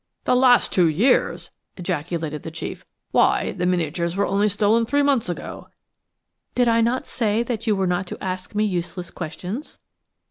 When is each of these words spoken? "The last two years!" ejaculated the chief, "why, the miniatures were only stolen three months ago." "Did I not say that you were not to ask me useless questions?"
"The 0.23 0.35
last 0.35 0.73
two 0.73 0.87
years!" 0.87 1.51
ejaculated 1.77 2.41
the 2.41 2.49
chief, 2.49 2.87
"why, 3.11 3.51
the 3.51 3.67
miniatures 3.67 4.15
were 4.15 4.25
only 4.25 4.47
stolen 4.49 4.83
three 4.83 5.03
months 5.03 5.29
ago." 5.29 5.67
"Did 6.55 6.67
I 6.67 6.81
not 6.81 7.05
say 7.05 7.43
that 7.43 7.67
you 7.67 7.75
were 7.75 7.85
not 7.85 8.07
to 8.07 8.17
ask 8.23 8.55
me 8.55 8.63
useless 8.65 9.11
questions?" 9.11 9.77